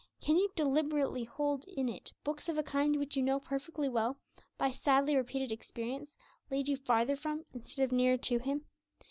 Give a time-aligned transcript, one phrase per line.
[0.19, 4.17] Can you deliberately hold in it books of a kind which you know perfectly well,
[4.57, 6.17] by sadly repeated experience,
[6.49, 8.65] lead you farther from instead of nearer to Him?